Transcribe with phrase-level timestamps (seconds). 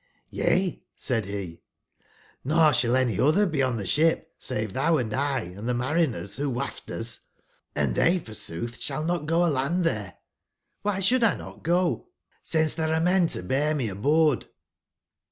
[0.33, 1.61] "j^''Y^^/' said he,
[2.41, 5.15] 1 nor shall any other be on the ship save thou and t,
[5.53, 10.17] & the mariners who waft us;& they forsooth shall not go aland there,
[10.83, 12.05] ^by sbould notlgo,
[12.41, 14.47] since 38 there are men to bear me aboard